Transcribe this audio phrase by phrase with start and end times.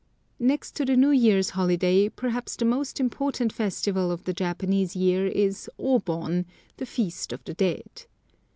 [0.39, 5.27] Next to the New Year's holiday, perhaps the most important festival of the Japanese year
[5.27, 8.07] is O Bon, the Feast of the Dead.